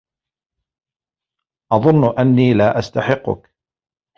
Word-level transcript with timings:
أظنّ 1.71 2.15
أنّي 2.19 2.53
لا 2.53 2.79
أستحقّك. 2.79 3.51